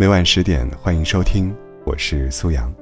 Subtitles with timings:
[0.00, 2.74] 每晚十点，欢迎收听，我是苏阳。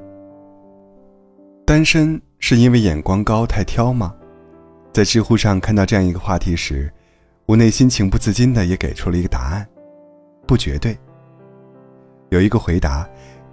[1.67, 4.15] 单身是因为眼光高太挑吗？
[4.93, 6.89] 在知乎上看到这样一个话题时，
[7.45, 9.67] 我内心情不自禁的也给出了一个答案：
[10.47, 10.97] 不绝对。
[12.29, 13.05] 有一个回答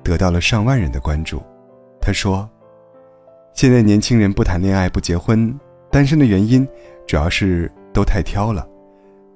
[0.03, 1.41] 得到了上万人的关注。
[1.99, 2.47] 他说
[3.55, 5.51] ：“现在年轻人不谈恋爱、不结婚，
[5.89, 6.67] 单身的原因
[7.07, 8.63] 主要是都太挑了。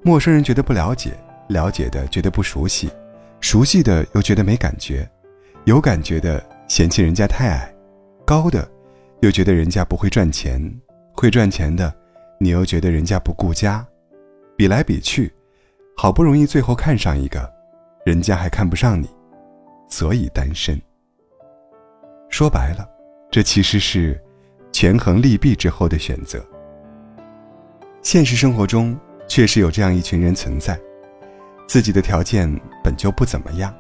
[0.04, 1.14] 陌生人觉得不了解，
[1.48, 2.92] 了解的觉得不熟悉。”
[3.42, 5.10] 熟悉的又觉得没感觉，
[5.66, 7.74] 有感觉的嫌弃人家太矮，
[8.26, 8.70] 高的
[9.22, 10.62] 又觉得人家不会赚钱，
[11.14, 11.94] 会赚钱的
[12.40, 13.86] 你又觉得人家不顾家，
[14.58, 15.34] 比来比去，
[15.96, 17.50] 好不容易最后看上一个，
[18.06, 19.10] 人家还看不上你，
[19.88, 20.80] 所以单身。
[22.30, 22.88] 说白了，
[23.32, 24.22] 这其实是
[24.72, 26.46] 权衡利弊之后的选择。
[28.02, 30.80] 现实生活中确实有这样一群人存在。
[31.70, 32.52] 自己的条件
[32.84, 33.72] 本就不怎么样，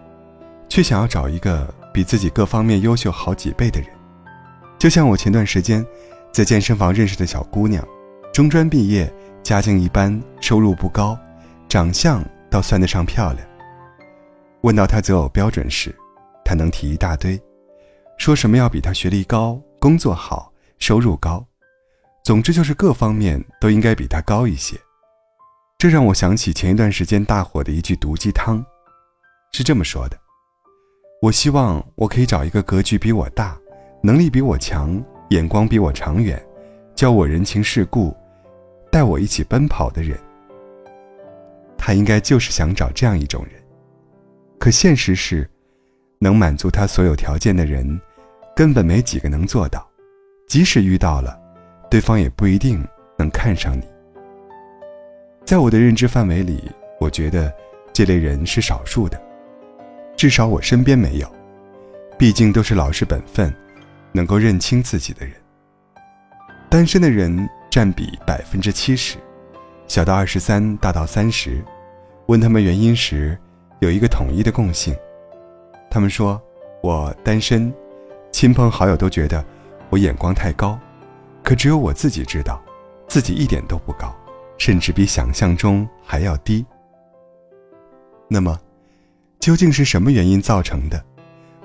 [0.70, 3.90] 却想要找一个比自己各方面优秀好几倍的人。
[4.78, 5.84] 就像我前段时间
[6.32, 7.84] 在健身房认识的小姑娘，
[8.32, 11.18] 中专毕业，家境一般，收入不高，
[11.68, 13.44] 长相倒算得上漂亮。
[14.62, 15.94] 问到她择偶标准时，
[16.46, 17.42] 她能提一大堆，
[18.20, 21.44] 说什么要比她学历高、工作好、收入高，
[22.24, 24.80] 总之就是各方面都应该比她高一些。
[25.80, 28.62] 这让我想起前一段时间大火的一句毒鸡汤，
[29.54, 30.20] 是这么说的
[31.24, 33.58] ：“我希望我可以找一个格局比我大、
[34.04, 36.38] 能力比我强、眼光比我长远、
[36.96, 38.14] 教我人情世故、
[38.92, 40.20] 带我一起奔跑的人。”
[41.80, 43.54] 他应该就是想找这样一种人。
[44.60, 45.50] 可现实是，
[46.20, 47.98] 能满足他所有条件的人，
[48.54, 49.90] 根本没几个能做到。
[50.46, 51.40] 即使遇到了，
[51.90, 52.86] 对方也不一定
[53.18, 53.86] 能看上你。
[55.50, 56.64] 在我的认知范围里，
[57.00, 57.52] 我觉得
[57.92, 59.20] 这类人是少数的，
[60.16, 61.28] 至少我身边没有。
[62.20, 63.52] 毕竟都是老实本分、
[64.12, 65.34] 能够认清自己的人。
[66.70, 69.18] 单身的人占比百分之七十，
[69.88, 71.66] 小到二十三，大到三十。
[72.28, 73.36] 问他们原因时，
[73.80, 74.96] 有一个统一的共性，
[75.90, 76.40] 他们说
[76.84, 77.74] ：“我单身，
[78.32, 79.44] 亲朋好友都觉得
[79.90, 80.80] 我眼光太高，
[81.44, 82.62] 可只有我自己知道，
[83.08, 84.16] 自己一点都不高。”
[84.60, 86.64] 甚至比想象中还要低。
[88.28, 88.60] 那么，
[89.40, 91.04] 究竟是什么原因造成的？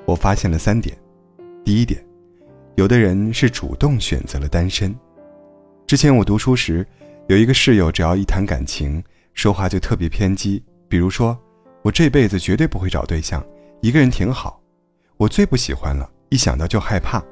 [0.07, 0.97] 我发现了三点。
[1.65, 2.03] 第一点，
[2.77, 4.95] 有的人是主动选择了单身。
[5.87, 6.87] 之前我读书时，
[7.27, 9.03] 有一个室友，只要一谈感情，
[9.35, 10.63] 说话就特别偏激。
[10.89, 11.37] 比如说，
[11.83, 13.45] 我这辈子绝对不会找对象，
[13.83, 14.63] 一个人挺好。
[15.17, 17.23] 我最不喜欢了，一想到就害怕。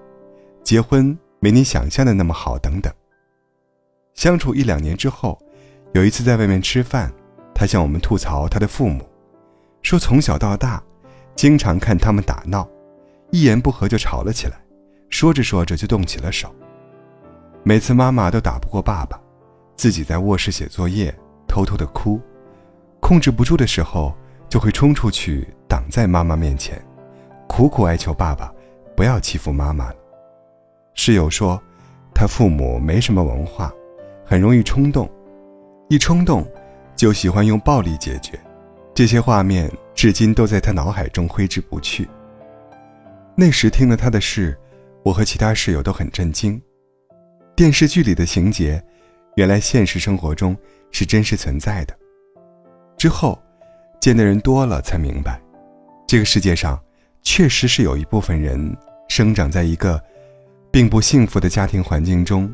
[0.64, 2.92] 结婚没你想象的那么好，等等。
[4.14, 5.38] 相处一两年之后。
[5.92, 7.12] 有一次在外面吃饭，
[7.54, 9.06] 他向我们吐槽他的父母，
[9.82, 10.82] 说从小到大，
[11.36, 12.66] 经常看他们打闹，
[13.30, 14.56] 一言不合就吵了起来，
[15.10, 16.50] 说着说着就动起了手。
[17.62, 19.20] 每次妈妈都打不过爸爸，
[19.76, 21.14] 自己在卧室写作业，
[21.47, 22.19] 偷偷的哭，
[22.98, 24.16] 控制不住的时候
[24.48, 26.82] 就会冲出去挡在妈妈面前，
[27.47, 28.50] 苦苦哀求爸爸
[28.97, 29.92] 不要欺负妈妈。
[30.94, 31.62] 室友说，
[32.14, 33.70] 他父母没什么文化，
[34.24, 35.06] 很容易冲动。
[35.92, 36.50] 一冲动，
[36.97, 38.41] 就喜欢用暴力解决，
[38.94, 42.08] 这些画面至今都在他脑海中挥之不去。
[43.34, 44.58] 那时听了他的事，
[45.03, 46.58] 我和其他室友都很震惊。
[47.54, 48.82] 电视剧里的情节，
[49.36, 50.56] 原来现实生活中
[50.92, 51.94] 是真实存在的。
[52.97, 53.38] 之后，
[54.00, 55.38] 见的人多了，才明白，
[56.09, 56.82] 这个世界上
[57.20, 58.74] 确实是有一部分人
[59.10, 60.03] 生长在一个
[60.70, 62.50] 并不幸福的家庭环境中，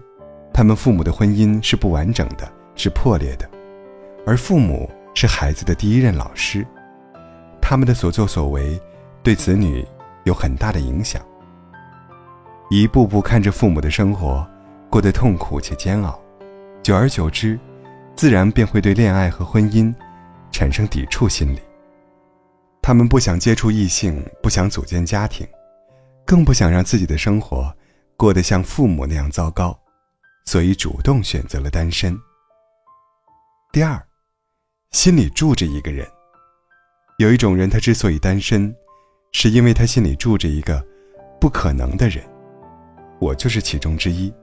[0.53, 2.58] 他们父母的婚姻是不完整的。
[2.79, 3.47] 是破裂的，
[4.25, 6.65] 而父母是孩子的第一任老师，
[7.61, 8.81] 他们的所作所为
[9.23, 9.85] 对子女
[10.25, 11.21] 有很大的影响。
[12.71, 14.47] 一步步看着父母的生活
[14.89, 16.21] 过得痛苦且煎熬，
[16.83, 17.59] 久而久之，
[18.15, 19.93] 自然便会对恋爱和婚姻
[20.53, 21.59] 产生抵触心理。
[22.81, 25.45] 他们不想接触异性，不想组建家庭，
[26.25, 27.75] 更不想让自己的生活
[28.17, 29.77] 过得像父母那样糟糕，
[30.45, 32.17] 所以主动选择了单身。
[33.79, 33.97] 第二，
[34.91, 36.05] 心里住着一个人。
[37.19, 38.75] 有一种人，他之所以单身，
[39.31, 40.85] 是因为他心里住着一个
[41.41, 42.25] 不可能的人。
[43.21, 44.35] 我就是其中之一。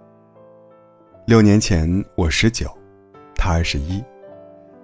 [1.28, 2.66] 六年前，我十九，
[3.36, 4.02] 他二十一。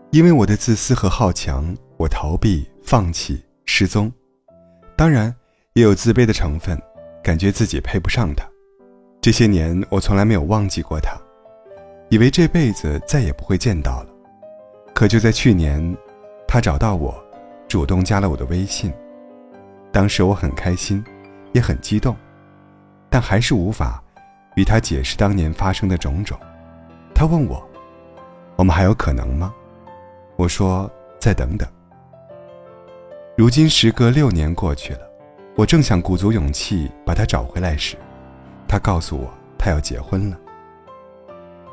[0.09, 4.11] 因为我的自私和好强，我逃避、放弃、失踪。
[4.97, 5.33] 当然，
[5.75, 6.77] 也有自卑的成分，
[7.23, 8.45] 感觉自己配不上他。
[9.21, 11.17] 这些年，我从来没有忘记过他，
[12.09, 14.10] 以为这辈子再也不会见到了。
[15.01, 15.97] 可就在去年，
[16.47, 17.11] 他找到我，
[17.67, 18.93] 主动加了我的微信。
[19.91, 21.03] 当时我很开心，
[21.53, 22.15] 也很激动，
[23.09, 23.99] 但还是无法
[24.53, 26.37] 与他解释当年发生的种种。
[27.15, 27.67] 他问我
[28.57, 29.51] ：“我们还有可能吗？”
[30.37, 30.87] 我说
[31.19, 31.67] ：“再等等。”
[33.35, 34.99] 如今时隔六年过去了，
[35.55, 37.97] 我正想鼓足勇气把他找回来时，
[38.67, 40.37] 他告诉我他要结婚了。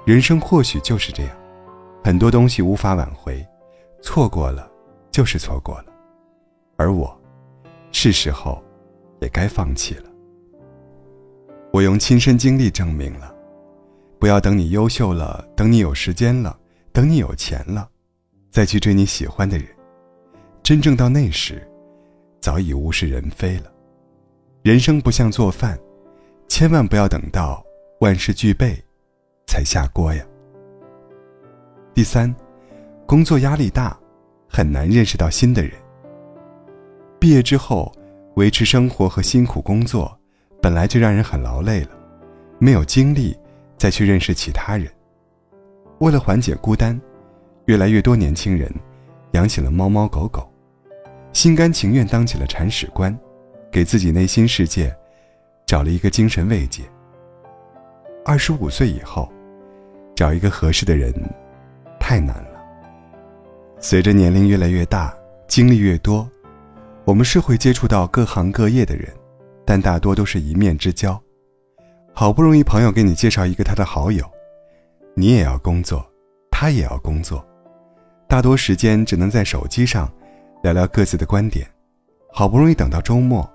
[0.06, 1.32] 人生或许就是这样，
[2.08, 3.46] 很多东西无法挽回，
[4.00, 4.66] 错过了
[5.10, 5.92] 就是错过了，
[6.78, 7.14] 而我。
[7.92, 8.64] 是时候，
[9.20, 10.04] 也该放弃了。
[11.70, 13.30] 我用亲身经历证明了，
[14.18, 16.58] 不要等你优秀了，等你有时间了，
[16.94, 17.86] 等你有钱了，
[18.50, 19.66] 再去追你喜欢的人。
[20.62, 21.62] 真正到那时，
[22.40, 23.70] 早已物是人非了。
[24.62, 25.78] 人生不像做饭，
[26.48, 27.62] 千万不要等到
[28.00, 28.82] 万事俱备，
[29.46, 30.24] 才下锅呀。
[31.98, 32.32] 第三，
[33.06, 33.98] 工作压力大，
[34.48, 35.72] 很难认识到新的人。
[37.18, 37.92] 毕业之后，
[38.36, 40.16] 维持生活和辛苦工作，
[40.62, 41.90] 本来就让人很劳累了，
[42.60, 43.36] 没有精力
[43.76, 44.88] 再去认识其他人。
[45.98, 46.96] 为了缓解孤单，
[47.64, 48.72] 越来越多年轻人
[49.32, 50.48] 养起了猫猫狗狗，
[51.32, 53.12] 心甘情愿当起了铲屎官，
[53.72, 54.96] 给自己内心世界
[55.66, 56.84] 找了一个精神慰藉。
[58.24, 59.28] 二十五岁以后，
[60.14, 61.12] 找一个合适的人
[62.08, 62.58] 太难了。
[63.78, 65.14] 随着年龄越来越大，
[65.46, 66.26] 经历越多。
[67.04, 69.12] 我们是会接触到各行各业的人，
[69.66, 71.22] 但大多都是一面之交。
[72.14, 74.24] 好不容易朋友给你介绍一个他的好友，
[75.14, 76.02] 你也要工作，
[76.50, 77.46] 他也要工作，
[78.26, 80.10] 大多时间只能在手机上
[80.62, 81.68] 聊聊各自的观点。
[82.32, 83.46] 好不容易等到周末，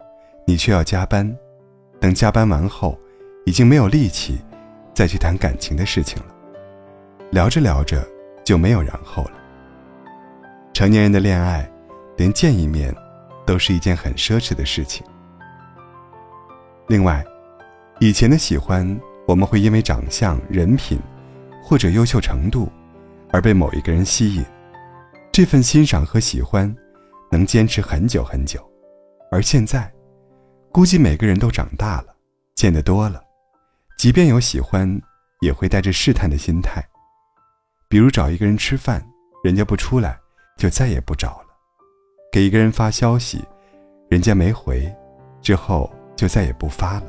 [0.45, 1.35] 你却要加班，
[1.99, 2.95] 等加班完后，
[3.47, 4.37] 已经没有力气
[4.93, 6.27] 再去谈感情的事情了。
[7.31, 8.07] 聊着聊着
[8.43, 9.33] 就没有然后了。
[10.73, 11.69] 成年人的恋爱，
[12.17, 12.93] 连见一面。
[13.45, 15.05] 都是一件很奢侈的事情。
[16.87, 17.21] 另外，
[17.99, 18.97] 以前的喜欢，
[19.27, 20.97] 我们会因为长相、人品，
[21.61, 22.71] 或者优秀程度，
[23.33, 24.45] 而被某一个人吸引，
[25.29, 26.73] 这份欣赏和喜欢，
[27.29, 28.65] 能坚持很久很久。
[29.29, 29.91] 而现在，
[30.71, 32.15] 估计每个人都长大了，
[32.55, 33.21] 见得多了，
[33.97, 35.01] 即便有喜欢，
[35.41, 36.81] 也会带着试探的心态。
[37.93, 39.07] 比如找一个人吃饭，
[39.43, 40.19] 人家不出来，
[40.57, 41.49] 就再也不找了。
[42.31, 43.45] 给一个人发消息，
[44.09, 44.91] 人家没回，
[45.43, 47.03] 之后就再也不发了。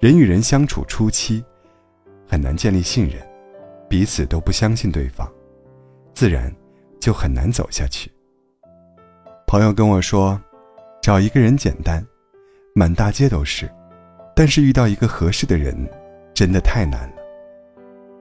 [0.00, 1.44] 人与人相处初期，
[2.26, 3.24] 很难建立信任，
[3.88, 5.32] 彼此都不相信对方，
[6.12, 6.52] 自然
[7.00, 8.10] 就很难走下去。
[9.46, 10.36] 朋友跟我说，
[11.00, 12.04] 找一个人简单，
[12.74, 13.70] 满大街都是，
[14.34, 15.88] 但是遇到一个合适的人，
[16.34, 17.22] 真的太难了。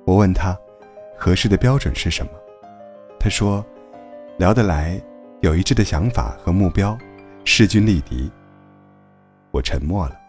[0.06, 0.56] 我问他，
[1.24, 2.32] 合适的标准是什么？
[3.18, 3.66] 他说，
[4.36, 5.02] 聊得来。
[5.40, 6.98] 有一致的想法和目标，
[7.46, 8.30] 势均力敌。
[9.52, 10.20] 我沉默了。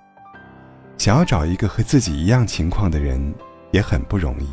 [0.96, 3.34] 想要找一个和自己一样情况的人，
[3.72, 4.48] 也很不容易。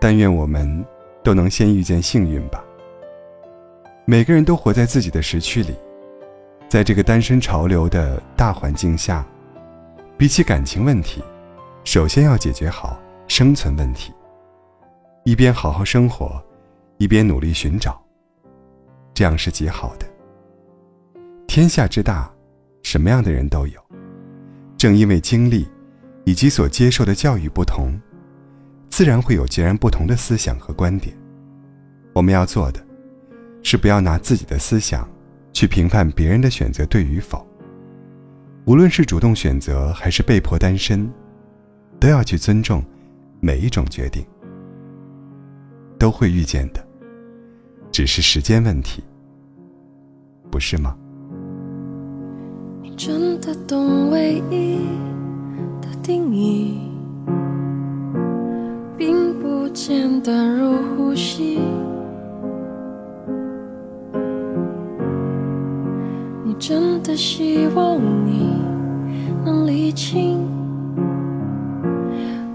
[0.00, 0.82] 但愿我们
[1.22, 2.64] 都能先遇见幸运吧。
[4.06, 5.74] 每个人都活在自己的时区里，
[6.66, 9.22] 在这个单身潮流的大环境下，
[10.16, 11.22] 比起感情问题，
[11.84, 14.14] 首先要解决好生存问题。
[15.24, 16.42] 一边好好生活，
[16.96, 18.00] 一边努力寻找。
[19.12, 20.06] 这样是极好的。
[21.46, 22.32] 天下之大，
[22.82, 23.80] 什么样的人都有。
[24.78, 25.68] 正因为经历，
[26.24, 28.00] 以及所接受的教育不同，
[28.88, 31.14] 自然会有截然不同的思想和观点。
[32.14, 32.82] 我们要做的，
[33.62, 35.06] 是不要拿自己的思想
[35.52, 37.46] 去评判别人的选择对与否。
[38.64, 41.12] 无论是主动选择还是被迫单身，
[41.98, 42.82] 都要去尊重
[43.38, 44.24] 每一种决定。
[46.00, 46.82] 都会遇见的，
[47.92, 49.04] 只是时间问题。
[50.50, 50.96] 不是吗？
[52.82, 54.78] 你真的懂唯一
[55.82, 56.80] 的定义，
[58.96, 61.60] 并不简单如呼吸。
[66.42, 68.56] 你真的希望你
[69.44, 70.48] 能理清，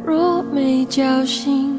[0.03, 1.74] 若没侥幸，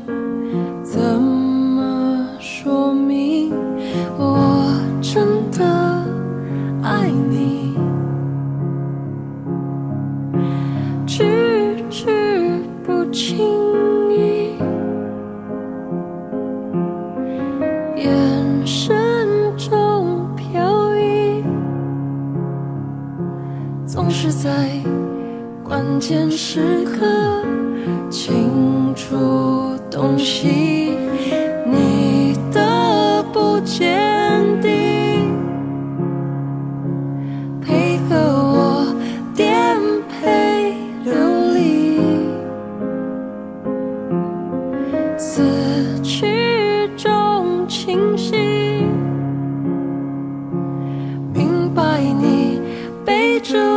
[53.07, 53.76] 背着